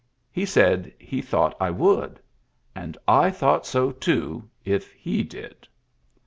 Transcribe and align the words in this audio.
He 0.31 0.47
said 0.47 0.91
he 0.97 1.21
thought 1.21 1.55
I 1.59 1.69
would; 1.69 2.19
and 2.73 2.97
I 3.07 3.29
thought 3.29 3.67
so, 3.67 3.91
toOy 3.91 4.41
if 4.65 4.91
he 4.93 5.21
did. 5.21 5.67